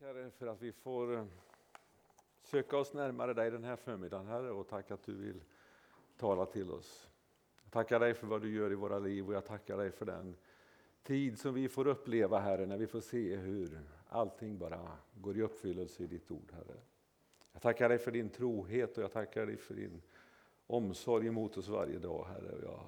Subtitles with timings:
[0.00, 1.24] Herre, för att vi får eh,
[2.42, 5.40] söka oss närmare dig den här förmiddagen, Herre, och tack att du vill
[6.16, 7.08] tala till oss.
[7.62, 10.06] Jag tackar dig för vad du gör i våra liv och jag tackar dig för
[10.06, 10.36] den
[11.02, 15.42] tid som vi får uppleva, Herre, när vi får se hur allting bara går i
[15.42, 16.76] uppfyllelse i ditt ord, Herre.
[17.52, 20.02] Jag tackar dig för din trohet och jag tackar dig för din
[20.66, 22.54] omsorg emot oss varje dag, Herre.
[22.62, 22.80] Jag,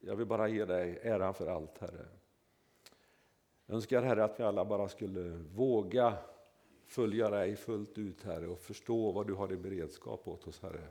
[0.00, 2.06] jag vill bara ge dig äran för allt, Herre.
[3.66, 6.18] Jag önskar Herre att vi alla bara skulle våga
[6.86, 10.88] följa dig fullt ut Herre och förstå vad du har i beredskap åt oss Herre.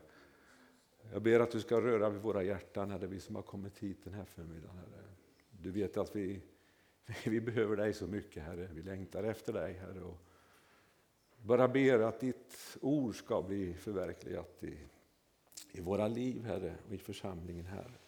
[1.11, 4.03] Jag ber att du ska röra vid våra hjärtan Herre, vi som har kommit hit
[4.03, 5.03] den här förmiddagen Herre.
[5.51, 6.41] Du vet att vi,
[7.25, 10.01] vi behöver dig så mycket Herre, vi längtar efter dig Herre.
[10.01, 10.17] Och
[11.37, 14.77] bara ber att ditt ord ska bli förverkligat i,
[15.71, 17.99] i våra liv Herre och i församlingen här.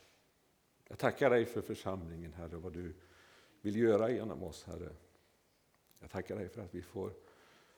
[0.87, 2.93] Jag tackar dig för församlingen Herre, och vad du
[3.61, 4.89] vill göra genom oss Herre.
[5.99, 7.13] Jag tackar dig för att vi får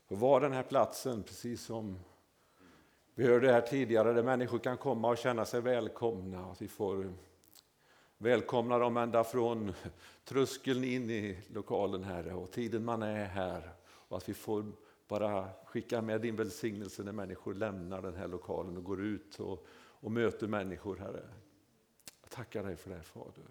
[0.07, 1.99] och vara den här platsen, precis som
[3.15, 6.45] vi hörde här tidigare, där människor kan komma och känna sig välkomna.
[6.45, 7.13] Att vi får
[8.17, 9.73] välkomna dem ända från
[10.25, 13.71] tröskeln in i lokalen, Herre, och tiden man är här.
[13.83, 14.65] Och att vi får
[15.07, 19.65] bara skicka med din välsignelse när människor lämnar den här lokalen och går ut och,
[19.75, 21.29] och möter människor, Herre.
[22.21, 23.45] Jag tackar dig för det, här Fader.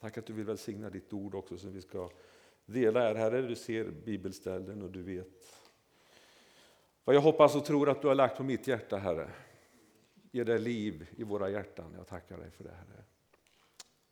[0.00, 2.10] Tack att du vill välsigna ditt ord också som vi ska
[2.72, 5.60] dela är Herre, du ser bibelställen och du vet
[7.04, 9.30] vad jag hoppas och tror att du har lagt på mitt hjärta, Herre.
[10.30, 11.94] Ge dig liv i våra hjärtan.
[11.96, 13.04] Jag tackar dig för det, Herre.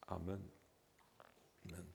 [0.01, 0.51] Amen.
[1.65, 1.87] Amen.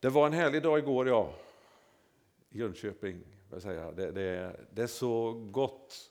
[0.00, 1.34] Det var en härlig dag igår, ja,
[2.50, 3.22] i Jönköping.
[3.50, 3.92] Jag säga.
[3.92, 6.10] Det, det, det är så gott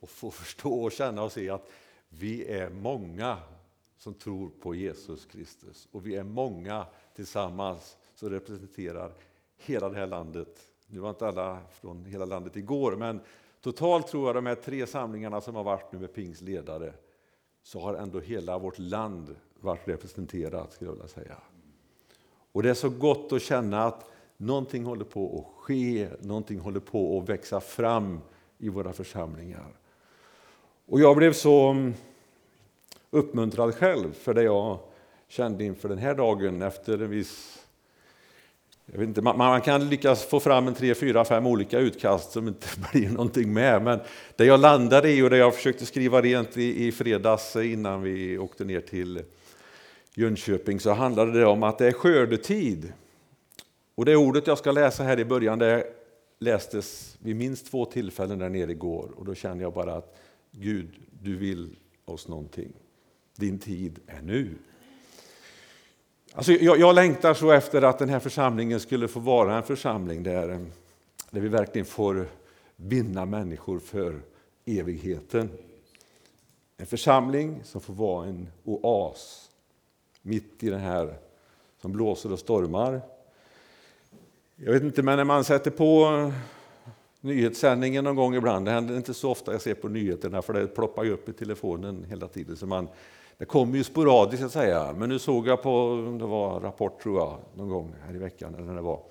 [0.00, 1.70] att få förstå och känna och se att
[2.08, 3.38] vi är många
[3.98, 5.88] som tror på Jesus Kristus.
[5.92, 9.12] Och vi är många tillsammans som representerar
[9.56, 10.60] hela det här landet.
[10.86, 13.20] Nu var inte alla från hela landet igår, men
[13.60, 16.92] totalt tror jag de här tre samlingarna som har varit nu med pingsledare
[17.62, 21.36] så har ändå hela vårt land varit representerat, skulle jag vilja säga.
[22.52, 26.80] Och det är så gott att känna att någonting håller på att ske, någonting håller
[26.80, 28.20] på att växa fram
[28.58, 29.76] i våra församlingar.
[30.86, 31.74] Och jag blev så
[33.10, 34.78] uppmuntrad själv för det jag
[35.28, 37.58] kände inför den här dagen efter en viss
[38.92, 42.32] jag vet inte, man, man, kan lyckas få fram en tre, fyra, fem olika utkast
[42.32, 43.82] som inte blir någonting med.
[43.82, 44.00] Men
[44.36, 48.38] det jag landade i och det jag försökte skriva rent i, i fredags innan vi
[48.38, 49.22] åkte ner till
[50.14, 52.92] Jönköping så handlade det om att det är skördetid.
[53.94, 55.86] Och det ordet jag ska läsa här i början det
[56.38, 59.10] lästes vid minst två tillfällen där nere igår.
[59.16, 60.18] Och då kände jag bara att
[60.50, 60.90] Gud,
[61.22, 62.72] du vill oss någonting.
[63.38, 64.54] Din tid är nu.
[66.32, 70.22] Alltså jag, jag längtar så efter att den här församlingen skulle få vara en församling
[70.22, 70.60] där, eh,
[71.30, 72.28] där vi verkligen får
[72.76, 74.20] vinna människor för
[74.64, 75.50] evigheten.
[76.76, 79.50] En församling som får vara en oas
[80.22, 81.14] mitt i det här
[81.80, 83.00] som blåser och stormar.
[84.56, 86.32] Jag vet inte, men när man sätter på eh,
[87.20, 90.66] nyhetssändningen någon gång ibland, det händer inte så ofta jag ser på nyheterna för det
[90.66, 92.88] ploppar ju upp i telefonen hela tiden så man
[93.38, 97.18] det kommer ju sporadiskt att säga, men nu såg jag på, det var Rapport tror
[97.18, 99.02] jag, någon gång här i veckan eller när det var.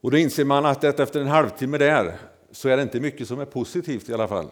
[0.00, 2.18] Och då inser man att efter en halvtimme där
[2.50, 4.50] så är det inte mycket som är positivt i alla fall.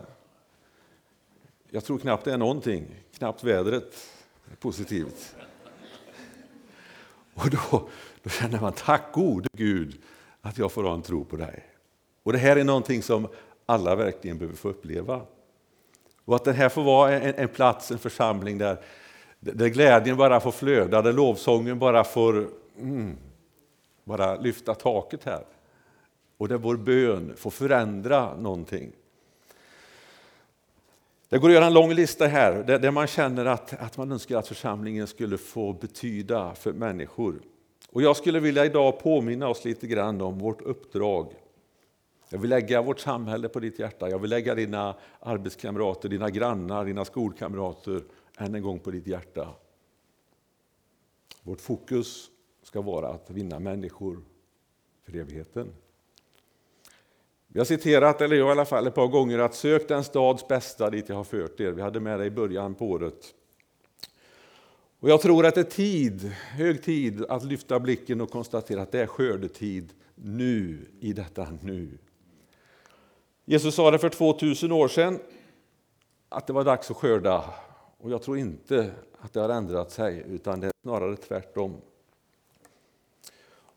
[1.71, 2.87] Jag tror knappt det är någonting,
[3.19, 3.94] knappt vädret
[4.53, 5.37] är positivt.
[7.34, 7.89] Och då,
[8.22, 10.00] då känner man, tack gode Gud
[10.41, 11.65] att jag får ha en tro på dig.
[12.22, 13.28] Och det här är någonting som
[13.66, 15.22] alla verkligen behöver få uppleva.
[16.28, 18.77] Och att det här får vara en, en plats, en församling där,
[19.41, 23.16] där glädjen bara får flöda, där lovsången bara får mm,
[24.05, 25.44] bara lyfta taket här.
[26.39, 28.93] Och där vår bön får förändra någonting.
[31.28, 34.12] Det går att göra en lång lista här där, där man känner att, att man
[34.12, 37.41] önskar att församlingen skulle få betyda för människor.
[37.92, 41.33] Och jag skulle vilja idag påminna oss lite grann om vårt uppdrag
[42.28, 44.10] jag vill lägga vårt samhälle på ditt hjärta.
[44.10, 48.03] Jag vill lägga dina arbetskamrater, dina grannar, dina skolkamrater
[48.39, 49.48] än en gång på ditt hjärta.
[51.42, 52.30] Vårt fokus
[52.63, 54.22] ska vara att vinna människor
[55.04, 55.69] för evigheten.
[57.47, 60.48] Vi har citerat, eller jag i alla fall ett par gånger, att sök den stads
[60.48, 61.72] bästa dit jag har fört er.
[61.72, 63.34] Vi hade med det i början på året.
[65.01, 68.92] Och jag tror att det är tid, hög tid att lyfta blicken och konstatera att
[68.92, 71.98] det är skördetid nu, i detta nu.
[73.50, 75.18] Jesus sa det för 2000 år sedan
[76.28, 77.45] att det var dags att skörda.
[77.98, 78.91] Och jag tror inte
[79.21, 81.77] att det har ändrat sig, utan det är snarare tvärtom.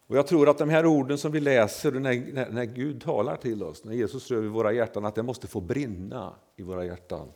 [0.08, 3.36] Och jag tror att de här orden som vi läser när, när, när Gud talar
[3.36, 6.86] till oss, när Jesus rör vid våra hjärtan, att det måste få brinna i våra
[6.86, 7.28] hjärtan.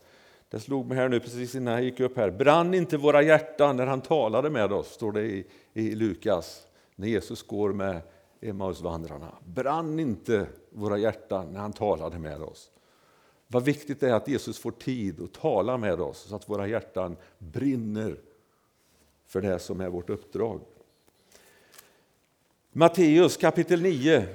[0.50, 2.32] Det slog mig här nu precis innan jag gick upp här.
[2.32, 7.08] Brann inte våra hjärtan när han talade med oss, står det i, i Lukas, när
[7.08, 8.02] Jesus går med
[8.50, 9.32] Emmausvandrarna.
[9.46, 12.72] Brann inte våra hjärtan när han talade med oss.
[13.48, 16.68] Vad viktigt det är att Jesus får tid att tala med oss så att våra
[16.68, 18.20] hjärtan brinner
[19.26, 20.62] för det som är vårt uppdrag.
[22.72, 24.28] Matteus kapitel 9,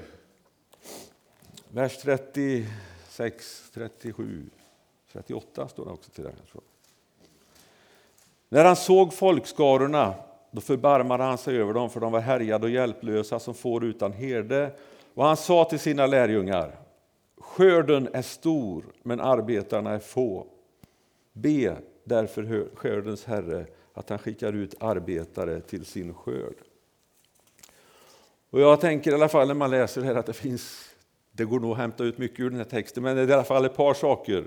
[1.69, 4.51] vers 36, 37,
[5.13, 6.33] 38 står det också till det.
[8.49, 10.15] När han såg folkskarorna
[10.51, 14.13] då förbarmade han sig över dem, för de var härjade och hjälplösa som får utan
[14.13, 14.73] herde.
[15.15, 16.77] Och han sa till sina lärjungar,
[17.39, 20.47] skörden är stor, men arbetarna är få.
[21.33, 26.55] Be därför skördens Herre att han skickar ut arbetare till sin skörd.
[28.51, 30.91] Och jag tänker i alla fall när man läser det här att det finns,
[31.33, 33.33] det går nog att hämta ut mycket ur den här texten, men det är i
[33.33, 34.45] alla fall ett par saker.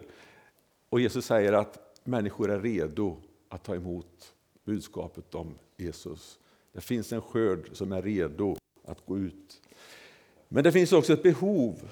[0.90, 3.18] Och Jesus säger att människor är redo
[3.50, 4.34] att ta emot
[4.66, 6.40] budskapet om Jesus.
[6.72, 9.62] Det finns en skörd som är redo att gå ut.
[10.48, 11.90] Men det finns också ett behov,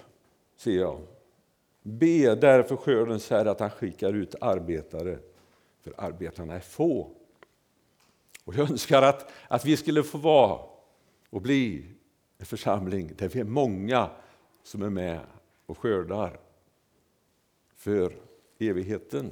[0.56, 1.00] ser jag.
[1.82, 5.20] Be därför skördens Herre att han skickar ut arbetare,
[5.82, 7.12] för arbetarna är få.
[8.44, 10.60] Och jag önskar att, att vi skulle få vara
[11.30, 11.86] och bli
[12.38, 14.10] en församling där vi är många
[14.64, 15.20] som är med
[15.66, 16.40] och skördar
[17.76, 18.14] för
[18.60, 19.32] evigheten.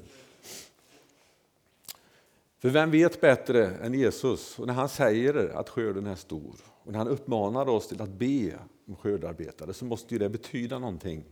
[2.60, 4.60] För vem vet bättre än Jesus?
[4.60, 8.10] Och när han säger att skörden är stor och när han uppmanar oss till att
[8.10, 11.24] be om skördarbetare så måste ju det betyda någonting.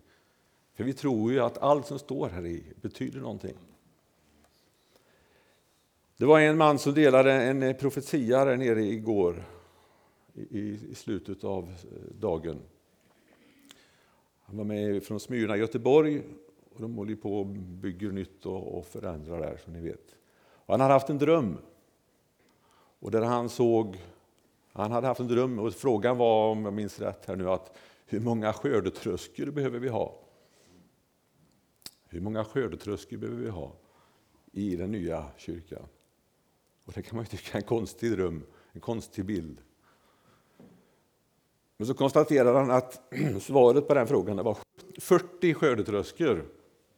[0.73, 3.57] För vi tror ju att allt som står här i betyder någonting.
[6.17, 9.43] Det var en man som delade en profetia där nere igår
[10.33, 10.59] i,
[10.91, 12.59] i slutet av eh, dagen.
[14.41, 16.21] Han var med från Smyrna i Göteborg
[16.75, 20.16] och de håller på och bygger nytt och, och förändrar där som ni vet.
[20.67, 21.57] Och han hade haft en dröm.
[22.99, 24.01] Och där han såg,
[24.73, 27.77] han hade haft en dröm och frågan var, om jag minns rätt här nu, att
[28.05, 30.19] hur många skördetröskor behöver vi ha?
[32.09, 33.75] Hur många skördetröskor behöver vi ha
[34.51, 35.87] i den nya kyrkan?
[36.85, 39.57] Och det kan man ju tycka är en konstig dröm, en konstig bild.
[41.77, 43.01] Men så konstaterar han att
[43.41, 44.57] svaret på den frågan var
[44.99, 46.45] 40 skördetröskor.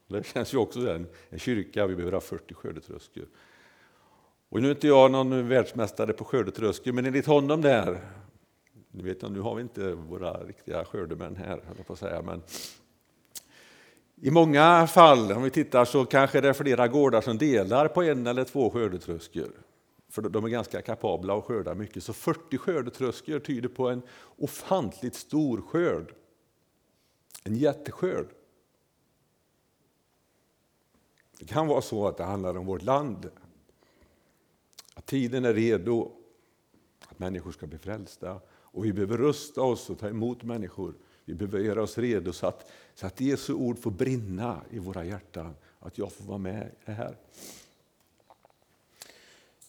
[0.08, 3.26] Det känns ju också som en kyrka, vi behöver ha 40 skördetröskor.
[4.50, 8.02] Och nu är inte jag någon världsmästare på skördetröskor, men enligt honom där,
[8.92, 12.42] nu vet, nu har vi inte våra riktiga skördemän här, höll på att säga, men
[14.22, 18.04] i många fall, om vi tittar, så kanske det är flera gårdar som delar på
[18.04, 19.52] en eller två skördetröskor.
[20.10, 22.04] För de är ganska kapabla att skörda mycket.
[22.04, 24.02] Så 40 skördetröskor tyder på en
[24.38, 26.14] ofantligt stor skörd.
[27.44, 28.28] En jätteskörd.
[31.40, 33.30] Det kan vara så att det handlar om vårt land,
[35.10, 36.12] tiden är redo,
[37.08, 38.40] att människor ska bli frälsta.
[38.50, 40.94] Och vi behöver rusta oss och ta emot människor.
[41.26, 45.06] Vi behöver göra oss redo så att, så att Jesu ord får brinna i våra
[45.06, 45.56] hjärtan.
[45.80, 47.18] Att jag får vara med i det här.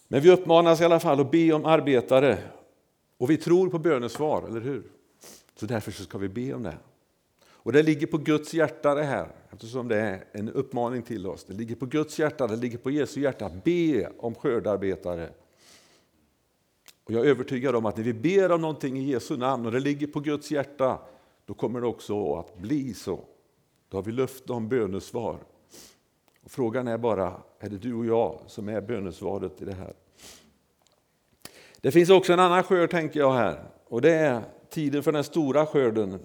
[0.08, 2.38] Men vi uppmanas i alla fall att be om arbetare.
[3.16, 4.82] Och vi tror på bönesvar, eller hur?
[5.56, 6.78] Så därför så ska vi be om det.
[7.62, 11.44] Och det ligger på Guds hjärta det här, eftersom det är en uppmaning till oss.
[11.44, 13.50] Det ligger på Guds hjärta, det ligger på Jesu hjärta.
[13.64, 15.30] Be om skördarbetare.
[17.04, 19.72] Och jag är övertygad om att när vi ber om någonting i Jesu namn och
[19.72, 20.98] det ligger på Guds hjärta,
[21.46, 23.24] då kommer det också att bli så.
[23.88, 25.38] Då har vi löfte om bönesvar.
[26.44, 29.94] Och frågan är bara, är det du och jag som är bönesvaret i det här?
[31.80, 35.24] Det finns också en annan skörd tänker jag här och det är tiden för den
[35.24, 36.20] stora skörden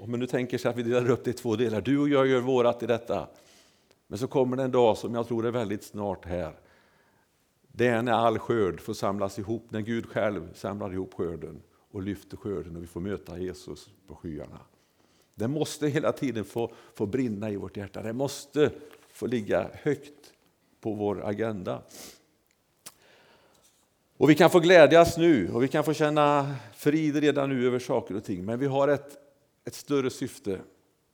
[0.00, 2.08] om man nu tänker sig att vi delar upp det i två delar, du och
[2.08, 3.28] jag gör vårat i detta.
[4.06, 6.52] Men så kommer det en dag som jag tror är väldigt snart här.
[7.72, 12.02] Det är när all skörd får samlas ihop, när Gud själv samlar ihop skörden och
[12.02, 14.60] lyfter skörden och vi får möta Jesus på skyarna.
[15.34, 18.70] Det måste hela tiden få, få brinna i vårt hjärta, det måste
[19.08, 20.32] få ligga högt
[20.80, 21.82] på vår agenda.
[24.16, 27.78] Och vi kan få glädjas nu och vi kan få känna frid redan nu över
[27.78, 29.19] saker och ting, men vi har ett
[29.70, 30.60] ett större syfte.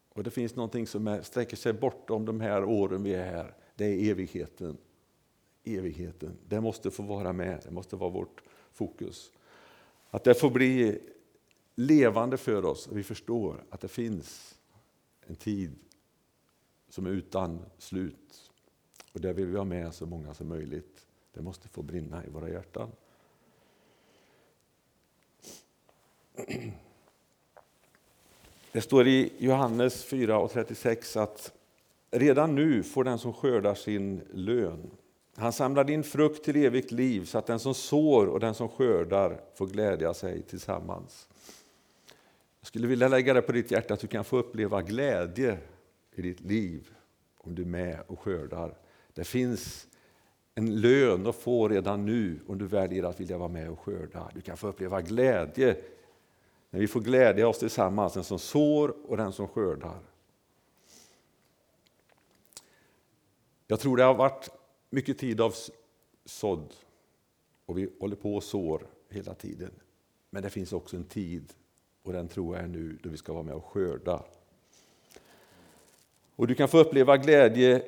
[0.09, 3.55] Och det finns någonting som är, sträcker sig bortom de här åren vi är här.
[3.75, 4.77] Det är evigheten.
[5.65, 6.39] Evigheten.
[6.49, 9.33] Det måste få vara med, det måste vara vårt fokus.
[10.11, 11.03] Att det får bli
[11.75, 14.59] levande för oss vi förstår att det finns
[15.27, 15.79] en tid
[16.89, 18.53] som är utan slut.
[19.13, 21.07] Och där vill vi ha med så många som möjligt.
[21.33, 22.93] Det måste få brinna i våra hjärtan.
[28.77, 31.53] Det står i Johannes 4 och 36 att
[32.11, 34.91] redan nu får den som skördar sin lön.
[35.37, 38.69] Han samlar in frukt till evigt liv så att den som sår och den som
[38.69, 41.29] skördar får glädja sig tillsammans.
[42.61, 45.59] Jag skulle vilja lägga det på ditt hjärta att du kan få uppleva glädje
[46.15, 46.89] i ditt liv
[47.39, 48.79] om du är med och skördar.
[49.15, 49.87] Det finns
[50.55, 54.31] en lön att få redan nu om du väljer att vilja vara med och skörda.
[54.35, 55.77] Du kan få uppleva glädje
[56.77, 59.99] när vi får glädja oss tillsammans, den som sår och den som skördar.
[63.67, 64.51] Jag tror det har varit
[64.91, 65.55] mycket tid av
[66.25, 66.75] sådd
[67.67, 69.71] och vi håller på och sår hela tiden.
[70.31, 71.53] Men det finns också en tid,
[72.03, 74.23] och den tror jag är nu, då vi ska vara med och skörda.
[76.37, 77.83] Och du kan få uppleva glädje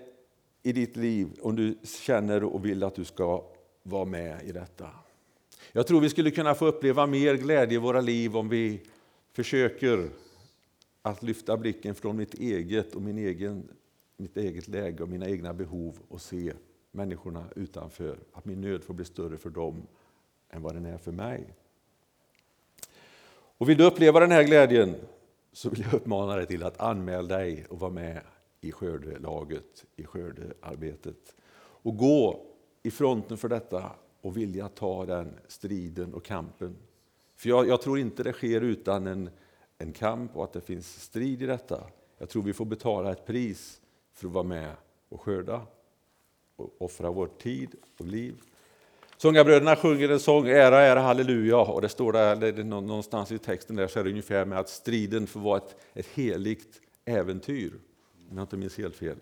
[0.63, 3.45] i ditt liv om du känner och vill att du ska
[3.83, 4.91] vara med i detta.
[5.73, 8.81] Jag tror vi skulle kunna få uppleva mer glädje i våra liv om vi
[9.33, 10.11] försöker
[11.03, 13.69] att lyfta blicken från mitt eget och min egen,
[14.17, 16.53] mitt eget läge och mina egna behov och se
[16.91, 18.19] människorna utanför.
[18.33, 19.87] Att min nöd får bli större för dem
[20.51, 21.55] än vad den är för mig.
[23.59, 24.95] Och vill du uppleva den här glädjen
[25.53, 28.21] så vill jag uppmana dig till att anmäla dig och vara med
[28.61, 31.37] i skördelaget, i skördearbetet.
[31.59, 32.47] Och gå
[32.83, 33.93] i fronten för detta
[34.29, 36.77] och vilja ta den striden och kampen.
[37.37, 39.31] För jag, jag, tror inte det sker utan en,
[39.79, 41.87] en kamp och att det finns strid i detta.
[42.19, 43.81] Jag tror vi får betala ett pris
[44.13, 44.73] för att vara med
[45.09, 45.67] och skörda
[46.57, 48.41] och offra vår tid och liv.
[49.17, 53.77] Sångarbröderna sjunger en sång, ära, ära, halleluja, och det står där, det någonstans i texten
[53.77, 57.73] där så är det ungefär med att striden får vara ett, ett heligt äventyr,
[58.31, 59.19] om jag inte minns helt fel.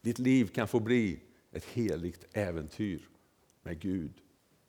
[0.00, 1.20] Ditt liv kan få bli
[1.52, 3.08] ett heligt äventyr
[3.66, 4.12] med Gud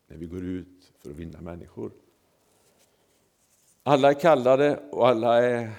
[0.08, 1.92] när vi går ut för att vinna människor.
[3.84, 5.72] Alla är kallade och alla är,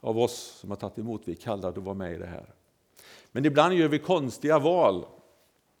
[0.00, 2.54] av oss som har tagit emot, vi är kallade att vara med i det här.
[3.32, 5.06] Men ibland gör vi konstiga val.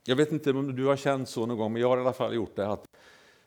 [0.04, 2.12] Jag vet inte om du har känt så någon gång, men jag har i alla
[2.12, 2.68] fall gjort det.
[2.68, 2.86] Att,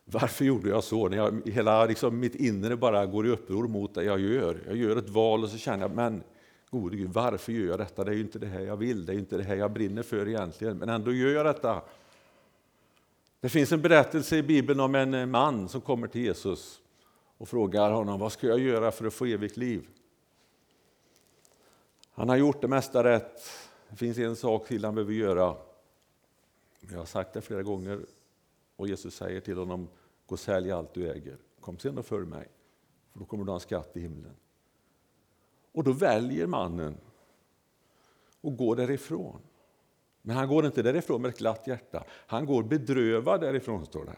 [0.05, 1.09] varför gjorde jag så?
[1.09, 4.63] När jag, hela liksom, mitt inre bara går i uppror mot det jag gör.
[4.67, 6.23] Jag gör ett val och så känner jag, men
[6.69, 8.03] gode Gud, varför gör jag detta?
[8.03, 10.03] Det är ju inte det här jag vill, det är inte det här jag brinner
[10.03, 11.81] för egentligen, men ändå gör jag detta.
[13.41, 16.81] Det finns en berättelse i Bibeln om en eh, man som kommer till Jesus
[17.37, 19.87] och frågar honom, vad ska jag göra för att få evigt liv?
[22.11, 23.41] Han har gjort det mesta rätt,
[23.89, 25.55] det finns en sak till han behöver göra.
[26.79, 28.05] Jag har sagt det flera gånger
[28.75, 29.87] och Jesus säger till honom,
[30.25, 32.47] gå och sälj allt du äger, kom sen och följ mig,
[33.11, 34.35] för då kommer du ha en skatt i himlen.
[35.71, 36.97] Och då väljer mannen
[38.41, 39.41] att gå därifrån.
[40.29, 42.03] Men han går inte därifrån med ett glatt hjärta.
[42.09, 44.15] Han går bedrövad därifrån, står det.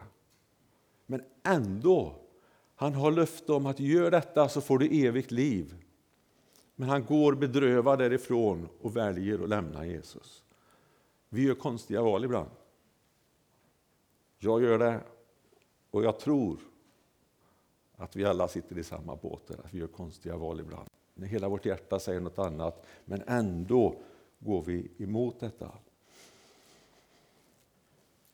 [1.06, 2.15] Men ändå,
[2.75, 5.75] han har löfte om att gör detta så får du evigt liv.
[6.75, 10.44] Men han går bedrövad därifrån och väljer att lämna Jesus.
[11.30, 12.50] Vi gör konstiga val ibland.
[14.38, 15.00] Jag gör det
[15.91, 16.60] och jag tror
[17.96, 20.89] att vi alla sitter i samma båt där, att vi gör konstiga val ibland.
[21.13, 23.96] När hela vårt hjärta säger något annat, men ändå
[24.39, 25.72] går vi emot detta.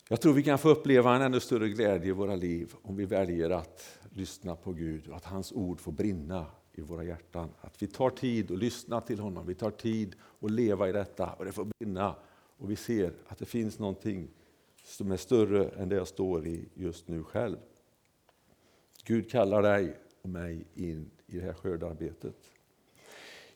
[0.10, 3.06] Jag tror vi kan få uppleva en ännu större glädje i våra liv om vi
[3.06, 7.50] väljer att lyssna på Gud och att hans ord får brinna i våra hjärtan.
[7.62, 11.30] Att vi tar tid att lyssna till honom, vi tar tid att leva i detta
[11.30, 12.16] och det får brinna.
[12.58, 14.28] Och vi ser att det finns någonting
[14.86, 17.58] som är större än det jag står i just nu själv.
[19.04, 22.36] Gud kallar dig och mig in i det här skördarbetet.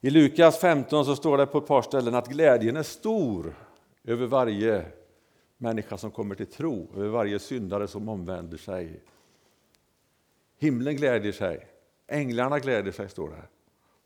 [0.02, 3.56] I Lukas 15 så står det på ett par ställen att glädjen är stor
[4.04, 4.86] över varje
[5.62, 9.02] människa som kommer till tro, över varje syndare som omvänder sig.
[10.58, 11.68] Himlen glädjer sig,
[12.08, 13.44] änglarna glädjer sig, står det.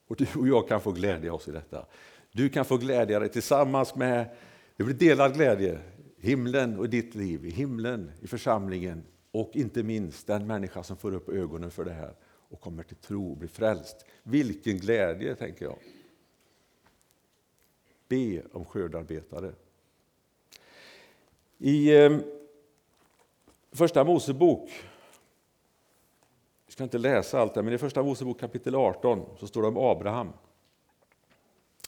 [0.07, 1.85] Och du och jag kan få glädja oss i detta.
[2.31, 4.35] Du kan få glädja dig tillsammans med,
[4.75, 5.79] det blir delad glädje,
[6.17, 11.13] himlen och ditt liv, i himlen, i församlingen och inte minst den människa som får
[11.13, 12.15] upp ögonen för det här
[12.49, 14.05] och kommer till tro och blir frälst.
[14.23, 15.77] Vilken glädje, tänker jag.
[18.07, 19.51] Be om skördarbetare.
[21.57, 22.23] I ehm,
[23.71, 24.69] Första Mosebok,
[26.65, 29.67] vi ska inte läsa allt det, men i Första Mosebok kapitel 18 så står det
[29.67, 30.29] om Abraham.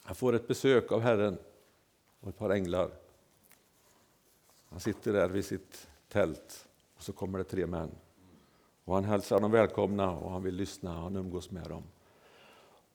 [0.03, 1.37] Han får ett besök av Herren
[2.19, 2.89] och ett par änglar.
[4.69, 7.91] Han sitter där vid sitt tält och så kommer det tre män.
[8.85, 11.83] Och han hälsar dem välkomna och han vill lyssna och han umgås med dem.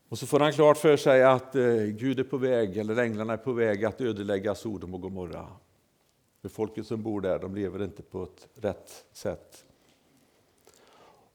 [0.08, 3.32] Och så får han klart för sig att eh, Gud är på väg, eller änglarna
[3.32, 5.46] är på väg att ödelägga Sodom och Gomorra.
[6.42, 9.64] För folket som bor där, de lever inte på ett rätt sätt.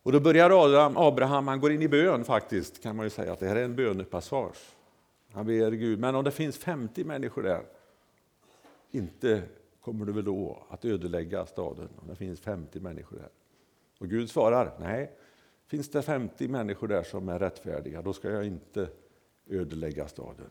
[0.03, 3.33] Och då börjar Abraham, Abraham, han går in i bön faktiskt, kan man ju säga
[3.33, 4.75] att det här är en bönepassage.
[5.31, 7.61] Han ber Gud, men om det finns 50 människor där,
[8.91, 9.43] inte
[9.81, 13.29] kommer du väl då att ödelägga staden om det finns 50 människor där?
[13.99, 15.11] Och Gud svarar, nej,
[15.67, 18.87] finns det 50 människor där som är rättfärdiga, då ska jag inte
[19.49, 20.49] ödelägga staden.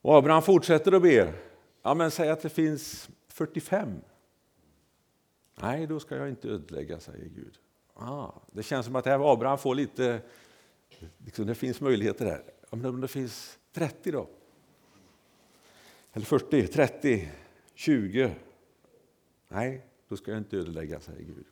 [0.00, 1.32] Och Abraham fortsätter att be,
[1.82, 4.00] ja men säg att det finns 45
[5.60, 7.58] Nej, då ska jag inte ödelägga, säger Gud.
[7.94, 10.20] Ah, det känns som att Abraham får lite,
[11.18, 12.42] liksom, det finns möjligheter där.
[12.70, 14.28] Om det finns 30 då?
[16.12, 17.28] Eller 40, 30,
[17.74, 18.34] 20?
[19.48, 21.44] Nej, då ska jag inte ödelägga, säger Gud.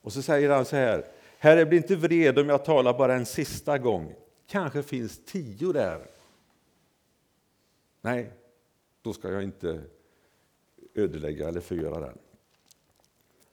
[0.00, 1.04] Och så säger han så här,
[1.38, 4.14] Herre, bli inte vred om jag talar bara en sista gång.
[4.46, 6.06] Kanske finns tio där.
[8.00, 8.32] Nej,
[9.02, 9.82] då ska jag inte
[10.94, 12.18] ödelägga eller förgöra den.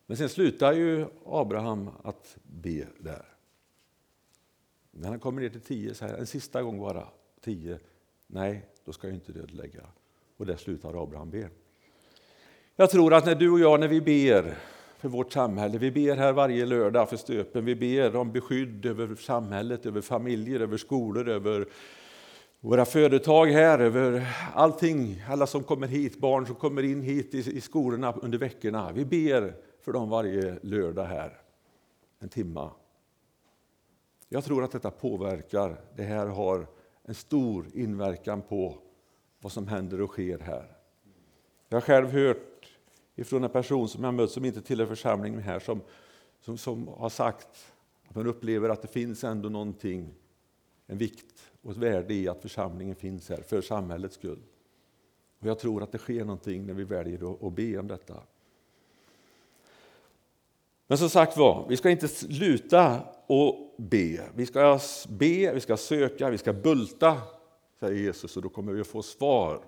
[0.06, 3.26] Men sen slutar ju Abraham att be där.
[4.92, 7.08] När han kommer ner till tio säger han en sista gång bara,
[7.42, 7.80] tio,
[8.28, 9.88] nej, då ska jag inte dödlägga.
[10.38, 11.50] Och där slutar Abraham be.
[12.76, 14.58] Jag tror att när du och jag, när vi ber
[14.98, 19.16] för vårt samhälle, vi ber här varje lördag för stöpen, vi ber om beskydd över
[19.16, 21.68] samhället, över familjer, över skolor, över
[22.66, 27.58] våra företag här, över allting, alla som kommer hit, barn som kommer in hit i,
[27.58, 28.92] i skolorna under veckorna.
[28.92, 31.38] Vi ber för dem varje lördag här,
[32.20, 32.72] en timma.
[34.30, 36.68] Jag tror att detta påverkar, det här har
[37.04, 38.78] en stor inverkan på
[39.42, 40.78] vad som händer och sker här.
[41.70, 42.70] Jag har själv hört
[43.16, 45.82] ifrån en person som jag mött som inte tillhör församlingen här som,
[46.42, 47.74] som, som har sagt
[48.08, 50.14] att man upplever att det finns ändå någonting,
[50.88, 54.40] en vikt och ett värde i att församlingen finns här för samhällets skull.
[55.40, 58.16] Och jag tror att det sker någonting när vi väljer att, be om detta.
[60.88, 64.30] Men som sagt var, vi ska inte sluta och be.
[64.36, 67.22] Vi ska be, vi ska söka, vi ska bulta,
[67.80, 69.62] säger Jesus, och då kommer vi att få svar.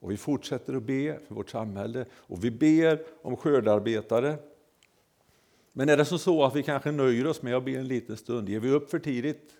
[0.00, 4.36] Och vi fortsätter att be för vårt samhälle och vi ber om skördarbetare.
[5.72, 8.48] Men är det så att vi kanske nöjer oss med att be en liten stund?
[8.48, 9.52] Ger vi upp för tidigt?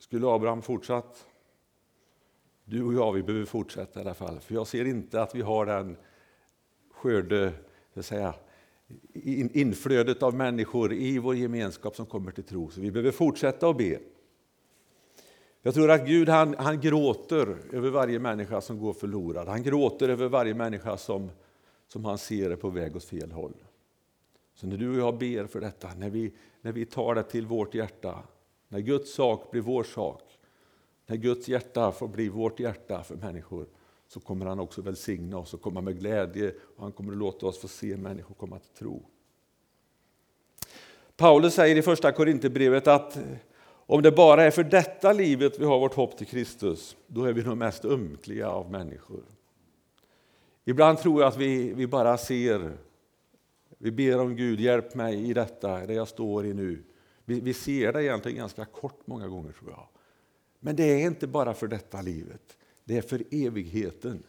[0.00, 1.26] Skulle Abraham fortsatt?
[2.64, 4.40] Du och jag, vi behöver fortsätta i alla fall.
[4.40, 5.96] För jag ser inte att vi har den
[6.90, 7.52] skörde,
[8.00, 8.34] säga,
[9.52, 12.70] inflödet av människor i vår gemenskap som kommer till tro.
[12.70, 13.98] Så vi behöver fortsätta att be.
[15.62, 19.48] Jag tror att Gud han, han gråter över varje människa som går förlorad.
[19.48, 21.30] Han gråter över varje människa som,
[21.88, 23.54] som han ser är på väg åt fel håll.
[24.54, 27.46] Så när du och jag ber för detta, när vi, när vi tar det till
[27.46, 28.22] vårt hjärta,
[28.70, 30.22] när Guds sak blir vår sak,
[31.06, 33.66] när Guds hjärta får bli vårt hjärta för människor,
[34.08, 37.46] så kommer han också välsigna oss och komma med glädje och han kommer att låta
[37.46, 39.02] oss få se människor komma till tro.
[41.16, 43.18] Paulus säger i första Korinthierbrevet att
[43.86, 47.32] om det bara är för detta livet vi har vårt hopp till Kristus, då är
[47.32, 49.24] vi de mest ömkliga av människor.
[50.64, 52.72] Ibland tror jag att vi, vi bara ser,
[53.78, 56.82] vi ber om Gud, hjälp mig i detta, det jag står i nu.
[57.30, 59.88] Vi, vi ser det egentligen ganska kort många gånger tror jag.
[60.60, 62.56] Men det är inte bara för detta livet.
[62.84, 64.22] Det är för evigheten.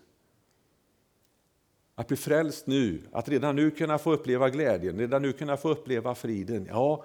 [1.96, 5.70] Att bli frälst nu, att redan nu kunna få uppleva glädjen, redan nu kunna få
[5.70, 7.04] uppleva friden, ja,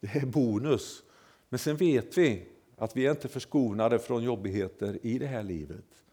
[0.00, 1.02] det är bonus.
[1.48, 6.04] Men sen vet vi att vi är inte förskonade från jobbigheter i det här livet.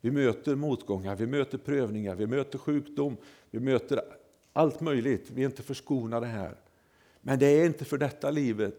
[0.00, 3.16] Vi möter motgångar, vi möter prövningar, vi möter sjukdom,
[3.50, 4.00] vi möter
[4.52, 5.30] allt möjligt.
[5.30, 6.56] Vi är inte förskonade här.
[7.22, 8.78] Men det är inte för detta livet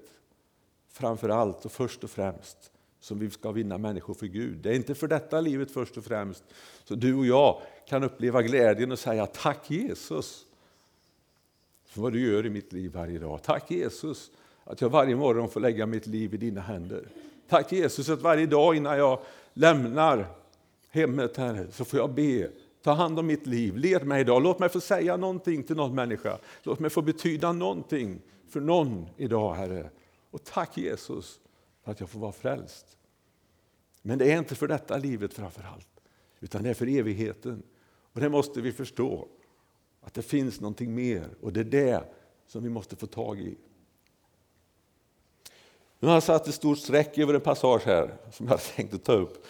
[0.92, 4.58] framför allt och först och främst som vi ska vinna människor för Gud.
[4.58, 6.44] Det är inte för detta livet först och främst
[6.84, 10.46] så du och jag kan uppleva glädjen och säga tack Jesus
[11.86, 13.40] för vad du gör i mitt liv varje dag.
[13.44, 14.32] Tack Jesus
[14.64, 17.08] att jag varje morgon får lägga mitt liv i dina händer.
[17.50, 19.20] Tack Jesus att varje dag innan jag
[19.54, 20.26] lämnar
[20.90, 22.50] hemmet här så får jag be.
[22.84, 24.44] Ta hand om mitt liv, led mig idag.
[24.44, 26.38] Låt mig få säga någonting till någon människa.
[26.64, 29.90] Låt mig få betyda någonting för någon idag Herre.
[30.32, 31.40] Och tack Jesus
[31.84, 32.98] för att jag får vara frälst.
[34.02, 35.88] Men det är inte för detta livet framför allt,
[36.40, 37.64] utan det är för evigheten.
[38.14, 39.28] Och det måste vi förstå,
[40.02, 42.04] att det finns någonting mer och det är det
[42.48, 43.58] som vi måste få tag i.
[46.00, 49.14] Nu har jag satt ett stort streck över en passage här som jag tänkte ta
[49.14, 49.46] upp.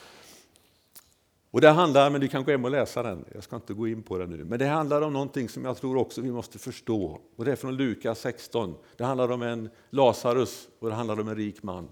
[1.54, 3.88] Och det handlar, men du kan gå hem och läsa den, jag ska inte gå
[3.88, 4.44] in på den nu.
[4.44, 7.22] Men det handlar om någonting som jag tror också vi måste förstå.
[7.36, 8.76] Och det är från Lukas 16.
[8.98, 11.90] Det handlar om en Lazarus och det handlar om en rik man.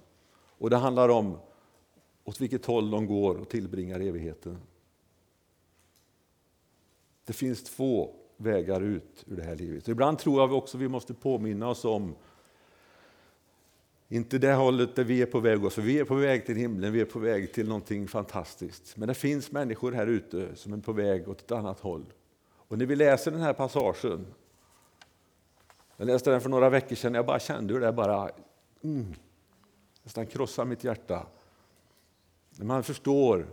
[0.57, 1.37] Och det handlar om
[2.23, 4.57] åt vilket håll de går och tillbringar evigheten.
[7.25, 9.87] Det finns två vägar ut ur det här livet.
[9.87, 12.15] Ibland tror jag också vi måste påminna oss om
[14.13, 15.81] inte det hållet där vi är på väg, också.
[15.81, 18.97] vi är på väg till himlen, vi är på väg till någonting fantastiskt.
[18.97, 22.05] Men det finns människor här ute som är på väg åt ett annat håll.
[22.53, 24.25] Och när vi läser den här passagen,
[25.97, 28.29] jag läste den för några veckor sedan, jag bara kände hur det bara
[28.83, 29.13] mm,
[30.03, 31.27] nästan krossade mitt hjärta.
[32.49, 33.47] När man förstår,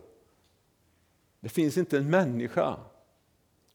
[1.40, 2.76] det finns inte en människa,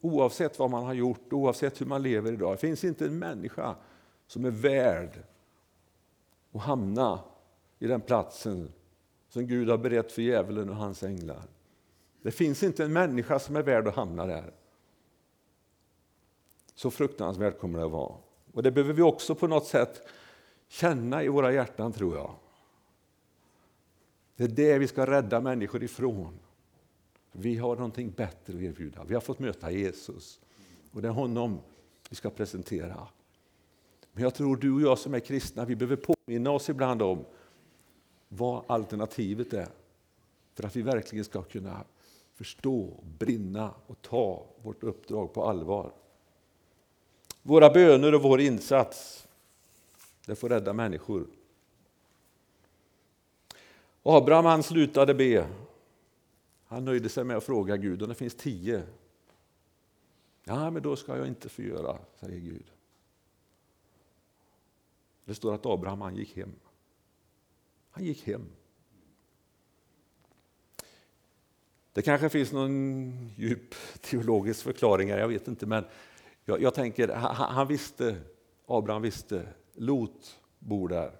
[0.02, 3.76] oavsett vad man har gjort, oavsett hur man lever idag, det finns inte en människa
[4.28, 5.24] som är värd
[6.54, 7.20] och hamna
[7.80, 8.72] i den platsen
[9.30, 11.44] som Gud har berett för djävulen och hans änglar.
[12.22, 14.54] Det finns inte en människa som är värd att hamna där.
[16.76, 18.16] Så fruktansvärt kommer det att vara.
[18.54, 20.08] Och det behöver vi också på något sätt
[20.68, 22.36] känna i våra hjärtan, tror jag.
[24.36, 26.40] Det är det vi ska rädda människor ifrån.
[27.32, 29.04] Vi har någonting bättre att erbjuda.
[29.04, 30.40] Vi har fått möta Jesus.
[30.92, 31.60] Och det är honom
[32.10, 33.08] vi ska presentera.
[34.14, 37.26] Men jag tror du och jag som är kristna, vi behöver påminna oss ibland om
[38.28, 39.68] vad alternativet är.
[40.54, 41.84] För att vi verkligen ska kunna
[42.34, 45.92] förstå, brinna och ta vårt uppdrag på allvar.
[47.42, 49.28] Våra böner och vår insats,
[50.26, 51.28] det får rädda människor.
[54.04, 55.48] Abraham han slutade be.
[56.66, 58.84] Han nöjde sig med att fråga Gud om det finns tio.
[60.44, 62.66] Ja, men då ska jag inte få göra, säger Gud.
[65.26, 66.56] Det står att Abraham han gick hem.
[67.90, 68.46] Han gick hem.
[71.94, 75.66] Det kanske finns någon djup teologisk förklaring här, jag vet inte.
[75.66, 75.86] Men
[76.46, 78.16] jag, jag tänker, han, han, visste,
[78.66, 81.12] Abraham visste, Lot bor där.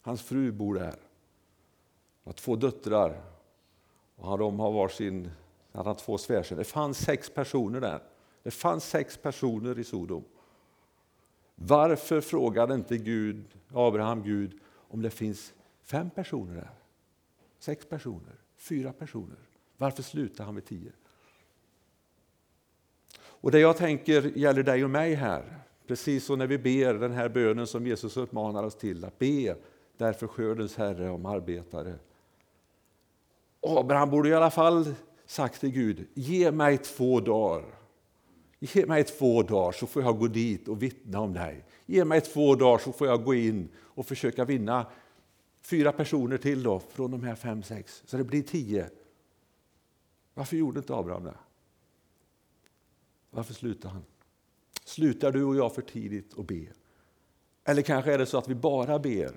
[0.00, 0.84] Hans fru bor där.
[0.84, 0.96] Han
[2.24, 3.22] har två döttrar.
[4.16, 5.30] Och de har varsin,
[5.72, 6.58] han har två svärsöner.
[6.58, 8.02] Det fanns sex personer där.
[8.42, 10.24] Det fanns sex personer i Sodom.
[11.62, 16.70] Varför frågade inte Gud, Abraham Gud om det finns fem personer där?
[17.58, 18.34] Sex personer?
[18.56, 19.38] Fyra personer?
[19.76, 20.92] Varför slutar han med tio?
[23.20, 25.58] Och det jag tänker gäller dig och mig här.
[25.86, 29.56] Precis som när vi ber den här bönen som Jesus uppmanar oss till, att be
[29.96, 31.94] därför skördens Herre om arbetare.
[33.60, 34.94] Abraham borde i alla fall
[35.26, 37.79] sagt till Gud, ge mig två dagar
[38.60, 41.64] Ge mig två dagar så får jag gå dit och vittna om dig.
[41.86, 44.86] Ge mig två dagar så får jag gå in och försöka vinna
[45.60, 48.90] fyra personer till då, från de här fem, sex, så det blir tio.
[50.34, 51.34] Varför gjorde inte Abraham det?
[53.30, 54.04] Varför slutade han?
[54.84, 56.66] Slutar du och jag för tidigt att be?
[57.64, 59.36] Eller kanske är det så att vi bara ber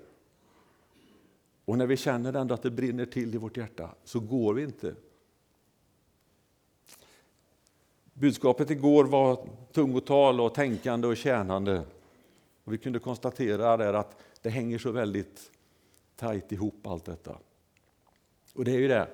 [1.64, 4.62] och när vi känner ändå att det brinner till i vårt hjärta så går vi
[4.62, 4.94] inte
[8.14, 11.82] Budskapet igår var tungotal och tänkande och tjänande.
[12.64, 15.50] Och vi kunde konstatera där att det hänger så väldigt
[16.16, 17.38] tajt ihop allt detta.
[18.54, 19.08] Och det är ju det.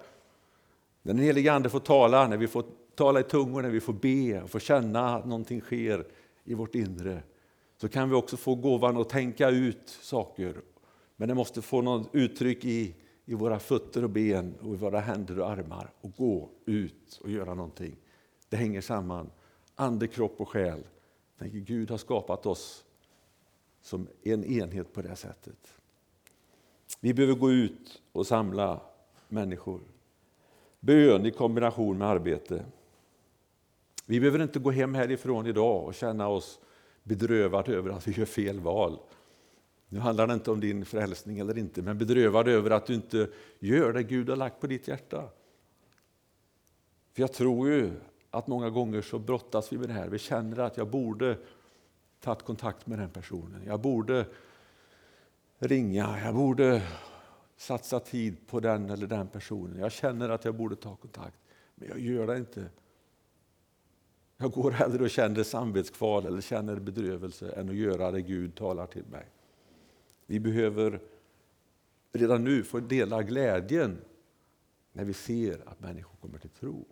[1.03, 3.93] När den helige Ande får tala, när vi får tala i tungor, när vi får
[3.93, 6.07] be och får känna att någonting sker
[6.45, 7.23] i vårt inre,
[7.77, 10.57] så kan vi också få gåvan att tänka ut saker.
[11.17, 15.01] Men det måste få något uttryck i, i våra fötter och ben och i våra
[15.01, 17.97] händer och armar och gå ut och göra någonting.
[18.51, 19.31] Det hänger samman.
[19.75, 20.83] Ande, kropp och själ.
[21.39, 22.85] Gud har skapat oss
[23.83, 25.75] som en enhet på det sättet.
[27.01, 28.81] Vi behöver gå ut och samla
[29.29, 29.81] människor.
[30.81, 32.65] Bön i kombination med arbete.
[34.07, 36.61] Vi behöver inte gå hem härifrån idag och känna oss
[37.03, 38.99] bedrövade över att vi gör fel val.
[39.89, 43.29] Nu handlar det inte om din frälsning eller inte, men bedrövad över att du inte
[43.59, 45.29] gör det Gud har lagt på ditt hjärta.
[47.13, 47.91] För jag tror ju
[48.31, 50.09] att många gånger så brottas vi med det här.
[50.09, 51.39] Vi känner att jag borde
[52.21, 53.63] tagit kontakt med den personen.
[53.67, 54.27] Jag borde
[55.59, 56.83] ringa, jag borde
[57.57, 59.79] satsa tid på den eller den personen.
[59.79, 61.41] Jag känner att jag borde ta kontakt,
[61.75, 62.71] men jag gör det inte.
[64.37, 68.87] Jag går hellre och känner samvetskval eller känner bedrövelse än att göra det Gud talar
[68.87, 69.27] till mig.
[70.27, 71.01] Vi behöver
[72.13, 73.99] redan nu få dela glädjen
[74.93, 76.87] när vi ser att människor kommer till tro.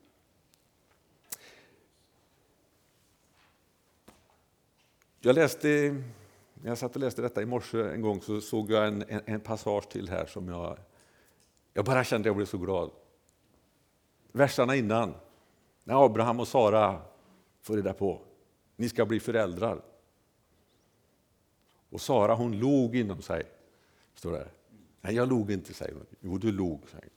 [5.20, 5.68] Jag läste,
[6.54, 9.20] när jag satt och läste detta i morse en gång så såg jag en, en,
[9.24, 10.78] en passage till här som jag,
[11.74, 12.90] jag bara kände att jag blev så glad.
[14.32, 15.14] Versarna innan,
[15.84, 17.00] när Abraham och Sara
[17.62, 18.20] får reda på
[18.76, 19.82] ni ska bli föräldrar.
[21.90, 23.42] Och Sara hon log inom sig.
[24.14, 24.48] Står det.
[25.00, 26.06] Nej, jag log inte, säger hon.
[26.20, 27.08] Jo, du log, säger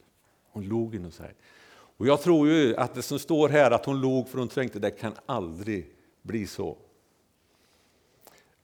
[0.51, 0.65] hon.
[0.65, 1.33] log inom sig.
[1.71, 4.79] Och jag tror ju att det som står här att hon log för hon tänkte
[4.79, 6.77] det kan aldrig bli så.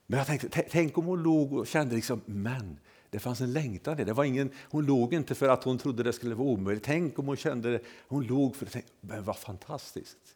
[0.08, 3.98] Men jag tänkte, tänk om hon låg och kände liksom, men det fanns en längtan
[3.98, 4.14] det.
[4.14, 6.84] Var ingen, hon låg inte för att hon trodde det skulle vara omöjligt.
[6.84, 7.82] Tänk om hon kände det.
[8.08, 8.82] Hon låg för det.
[9.02, 10.36] Men vad fantastiskt.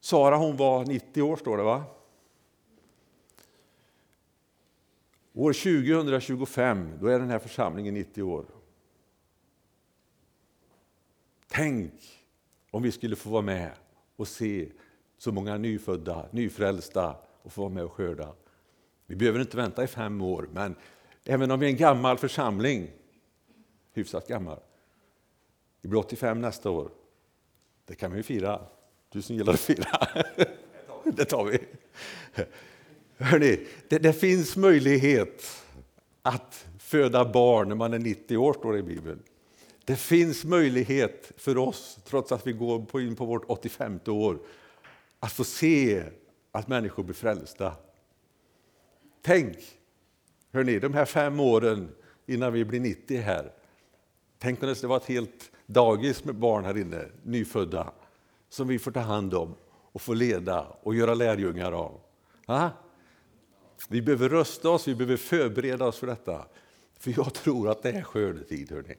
[0.00, 1.84] Sara hon var 90 år står det va?
[5.32, 8.46] År 2025 då är den här församlingen 90 år.
[11.48, 11.92] Tänk
[12.70, 13.72] om vi skulle få vara med
[14.16, 14.68] och se
[15.18, 18.34] så många nyfödda, nyfrälsta och få vara med och skörda.
[19.06, 20.74] Vi behöver inte vänta i fem år, men
[21.24, 22.90] även om vi är en gammal församling,
[23.92, 24.60] hyfsat gammal,
[25.80, 26.90] vi blir 85 nästa år,
[27.84, 28.60] det kan vi ju fira.
[29.08, 30.08] Du som gillar att fira.
[31.04, 31.58] Det tar vi.
[33.18, 35.64] Hörrni, det, det finns möjlighet
[36.22, 39.22] att föda barn när man är 90 år, står det i Bibeln.
[39.84, 44.38] Det finns möjlighet för oss, trots att vi går in på vårt 85 år,
[45.20, 46.02] att få se
[46.52, 47.72] att människor blir frälsta.
[49.22, 49.56] Tänk,
[50.52, 51.88] hörni, de här fem åren
[52.26, 53.52] innan vi blir 90 här.
[54.38, 57.92] Tänk om det skulle vara ett helt dagis med barn här inne, nyfödda,
[58.48, 59.54] som vi får ta hand om
[59.92, 62.00] och få leda och göra lärjungar av.
[62.46, 62.70] Ha?
[63.88, 66.46] Vi behöver rösta oss, vi behöver förbereda oss för detta.
[66.98, 68.70] För jag tror att det är skördetid.
[68.70, 68.94] Hörni.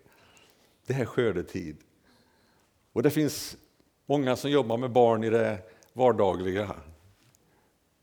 [0.86, 1.78] Det är skördetid.
[2.94, 3.58] Och det finns
[4.06, 5.58] många som jobbar med barn i det
[5.94, 6.76] vardagliga.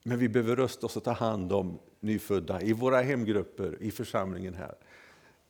[0.08, 4.54] Men vi behöver rösta oss och ta hand om nyfödda i våra hemgrupper, i församlingen
[4.54, 4.74] här.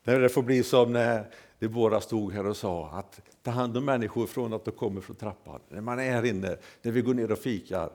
[0.05, 3.85] När det får bli som när Deborah stod här och sa att ta hand om
[3.85, 5.61] människor från att de kommer från trappan.
[5.69, 7.91] När man är här inne, när vi går ner och fikar.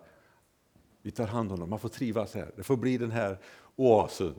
[1.02, 2.52] Vi tar hand om dem, man får trivas här.
[2.56, 3.38] Det får bli den här
[3.76, 4.36] oasen.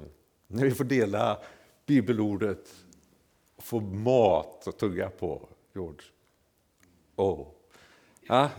[0.46, 1.38] När vi får dela
[1.86, 2.74] bibelordet
[3.56, 5.48] och få mat att tugga på.
[5.74, 6.02] George.
[7.16, 7.46] Oh.
[8.20, 8.50] Ja.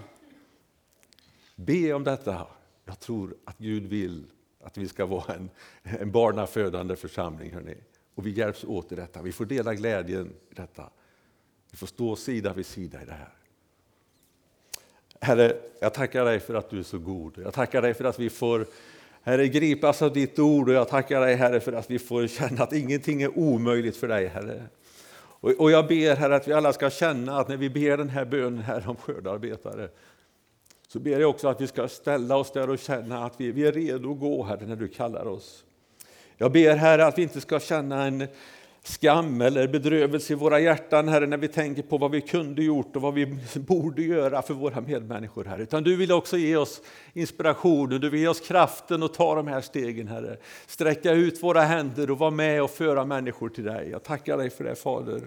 [1.56, 2.48] Be om detta.
[2.86, 4.24] Jag tror att Gud vill
[4.64, 5.50] att vi ska vara en,
[5.84, 7.54] en barnafödande församling.
[7.54, 7.76] Hörrni.
[8.16, 9.22] Och vi hjälps åt i detta.
[9.22, 10.90] Vi får dela glädjen i detta.
[11.72, 13.34] Vi får stå sida vid sida i det här.
[15.22, 17.38] Herre, jag tackar dig för att du är så god.
[17.38, 18.66] Jag tackar dig för att vi får
[19.22, 22.64] Herre, gripas av ditt ord och jag tackar dig Herre för att vi får känna
[22.64, 24.64] att ingenting är omöjligt för dig Herre.
[25.40, 28.26] Och jag ber Herre att vi alla ska känna att när vi ber den här
[28.26, 29.90] bönen här om skördarbetare
[30.88, 33.68] så ber jag också att vi ska ställa oss där och känna att vi, vi
[33.68, 35.64] är redo att gå Herre när du kallar oss.
[36.38, 38.28] Jag ber Herre att vi inte ska känna en
[38.84, 42.96] skam eller bedrövelse i våra hjärtan Herre när vi tänker på vad vi kunde gjort
[42.96, 45.64] och vad vi borde göra för våra medmänniskor Herre.
[45.64, 46.82] Utan du vill också ge oss
[47.14, 50.38] inspiration och du vill ge oss kraften att ta de här stegen Herre.
[50.68, 53.90] Sträcka ut våra händer och vara med och föra människor till dig.
[53.90, 55.22] Jag tackar dig för det Fader.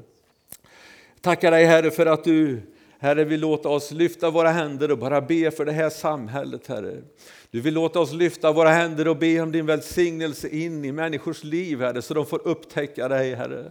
[1.21, 2.61] Tackar dig Herre för att du
[3.01, 7.03] Herre vi låta oss lyfta våra händer och bara be för det här samhället Herre.
[7.51, 11.45] Du vill låta oss lyfta våra händer och be om din välsignelse in i människors
[11.45, 13.71] liv, Herre, så de får upptäcka dig, Herre.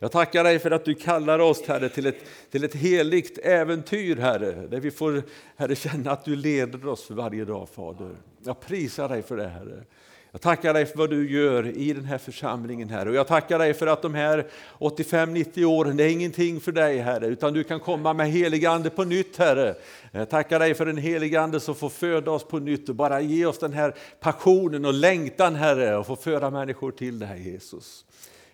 [0.00, 2.18] Jag tackar dig för att du kallar oss, Herre, till ett,
[2.50, 5.22] till ett heligt äventyr, Herre, där vi får,
[5.56, 8.10] Herre, känna att du leder oss för varje dag, Fader.
[8.44, 9.84] Jag prisar dig för det, Herre.
[10.32, 13.08] Jag tackar dig för vad du gör i den här församlingen, Herre.
[13.08, 14.46] Och jag tackar dig för att de här
[14.78, 18.90] 85-90 åren, det är ingenting för dig, Herre, utan du kan komma med helig ande
[18.90, 19.74] på nytt, Herre.
[20.12, 23.20] Jag tackar dig för den helig ande som får föda oss på nytt och bara
[23.20, 28.04] ge oss den här passionen och längtan, Herre, och få föra människor till dig, Jesus.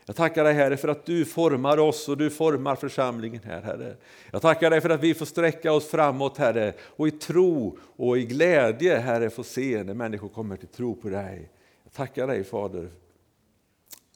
[0.07, 3.97] Jag tackar dig Herre för att du formar oss och du formar församlingen här Herre.
[4.31, 8.19] Jag tackar dig för att vi får sträcka oss framåt Herre och i tro och
[8.19, 11.51] i glädje Herre få se när människor kommer till tro på dig
[11.95, 12.91] tackar dig Fader.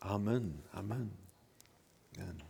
[0.01, 0.63] Amen.
[0.75, 1.11] Amen.
[2.19, 2.43] Amen.